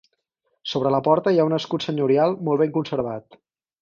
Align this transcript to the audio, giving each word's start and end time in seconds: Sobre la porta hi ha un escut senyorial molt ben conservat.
Sobre 0.71 0.93
la 0.95 1.01
porta 1.07 1.33
hi 1.35 1.41
ha 1.43 1.47
un 1.49 1.57
escut 1.59 1.85
senyorial 1.89 2.35
molt 2.49 2.65
ben 2.65 2.73
conservat. 2.79 3.43